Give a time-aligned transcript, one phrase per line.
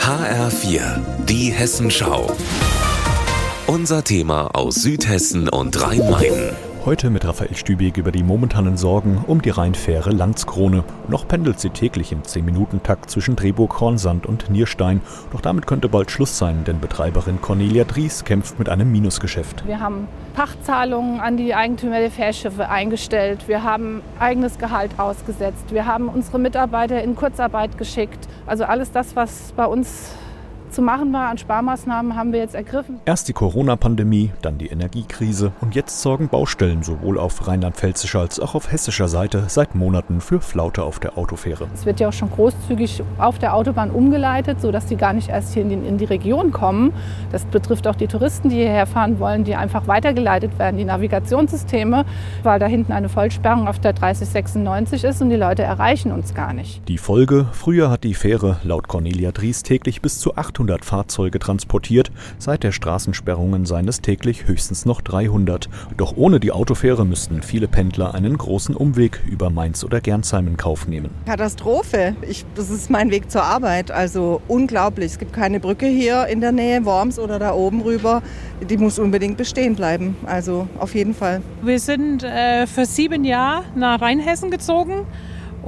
[0.00, 2.34] HR4, die Hessenschau.
[3.66, 6.67] Unser Thema aus Südhessen und Rhein-Main.
[6.84, 10.84] Heute mit Raphael Stübig über die momentanen Sorgen um die Rheinfähre Landskrone.
[11.08, 15.02] Noch pendelt sie täglich im 10-Minuten-Takt zwischen Drehburg, Hornsand und Nierstein.
[15.32, 19.66] Doch damit könnte bald Schluss sein, denn Betreiberin Cornelia Dries kämpft mit einem Minusgeschäft.
[19.66, 23.48] Wir haben Pachtzahlungen an die Eigentümer der Fährschiffe eingestellt.
[23.48, 25.72] Wir haben eigenes Gehalt ausgesetzt.
[25.72, 28.28] Wir haben unsere Mitarbeiter in Kurzarbeit geschickt.
[28.46, 30.12] Also alles das, was bei uns
[30.70, 33.00] zu machen war an Sparmaßnahmen, haben wir jetzt ergriffen.
[33.04, 38.54] Erst die Corona-Pandemie, dann die Energiekrise und jetzt sorgen Baustellen sowohl auf rheinland-pfälzischer als auch
[38.54, 41.66] auf hessischer Seite seit Monaten für Flaute auf der Autofähre.
[41.74, 45.54] Es wird ja auch schon großzügig auf der Autobahn umgeleitet, sodass die gar nicht erst
[45.54, 46.92] hier in die, in die Region kommen.
[47.32, 52.04] Das betrifft auch die Touristen, die hierher fahren wollen, die einfach weitergeleitet werden, die Navigationssysteme,
[52.42, 56.52] weil da hinten eine Vollsperrung auf der 3096 ist und die Leute erreichen uns gar
[56.52, 56.86] nicht.
[56.88, 61.38] Die Folge, früher hat die Fähre laut Cornelia Dries täglich bis zu 800 800 Fahrzeuge
[61.38, 65.68] transportiert, seit der Straßensperrungen seien es täglich höchstens noch 300.
[65.96, 70.56] Doch ohne die Autofähre müssten viele Pendler einen großen Umweg über Mainz oder Gernsheim in
[70.56, 71.10] Kauf nehmen.
[71.24, 72.14] Katastrophe.
[72.28, 73.90] Ich, das ist mein Weg zur Arbeit.
[73.90, 75.12] Also unglaublich.
[75.12, 78.22] Es gibt keine Brücke hier in der Nähe, Worms oder da oben rüber.
[78.68, 80.16] Die muss unbedingt bestehen bleiben.
[80.26, 81.40] Also auf jeden Fall.
[81.62, 85.06] Wir sind äh, für sieben Jahre nach Rheinhessen gezogen.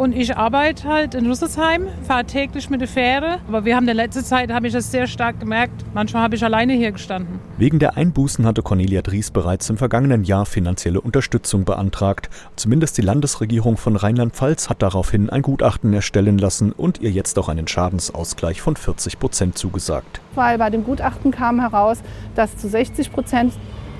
[0.00, 3.36] Und ich arbeite halt in Rüsselsheim, fahre täglich mit der Fähre.
[3.46, 6.36] Aber wir haben in der letzten Zeit, habe ich das sehr stark gemerkt, manchmal habe
[6.36, 7.38] ich alleine hier gestanden.
[7.58, 12.30] Wegen der Einbußen hatte Cornelia Dries bereits im vergangenen Jahr finanzielle Unterstützung beantragt.
[12.56, 17.50] Zumindest die Landesregierung von Rheinland-Pfalz hat daraufhin ein Gutachten erstellen lassen und ihr jetzt auch
[17.50, 20.22] einen Schadensausgleich von 40 Prozent zugesagt.
[20.34, 21.98] Weil bei dem Gutachten kam heraus,
[22.34, 23.52] dass zu 60 Prozent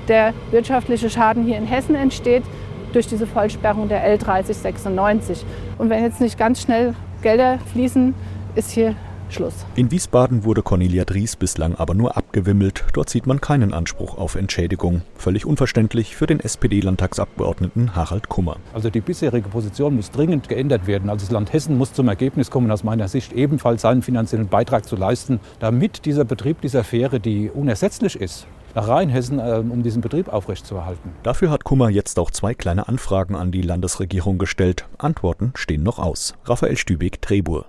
[0.09, 2.45] der wirtschaftliche Schaden hier in Hessen entsteht
[2.93, 5.45] durch diese Vollsperrung der L3096.
[5.79, 8.15] Und wenn jetzt nicht ganz schnell Gelder fließen,
[8.55, 8.95] ist hier
[9.33, 9.55] Schluss.
[9.77, 12.85] In Wiesbaden wurde Cornelia Dries bislang aber nur abgewimmelt.
[12.93, 15.03] Dort sieht man keinen Anspruch auf Entschädigung.
[15.15, 18.57] Völlig unverständlich für den SPD-Landtagsabgeordneten Harald Kummer.
[18.75, 21.11] Also die bisherige Position muss dringend geändert werden.
[21.11, 24.87] Also das Land Hessen muss zum Ergebnis kommen, aus meiner Sicht ebenfalls seinen finanziellen Beitrag
[24.87, 30.03] zu leisten, damit dieser Betrieb dieser Fähre, die unersetzlich ist, nach Rheinhessen, äh, um diesen
[30.03, 31.13] Betrieb aufrechtzuerhalten.
[31.23, 34.87] Dafür hat Kummer jetzt auch zwei kleine Anfragen an die Landesregierung gestellt.
[34.99, 36.35] Antworten stehen noch aus.
[36.45, 37.67] Raphael Stübig, Trebur.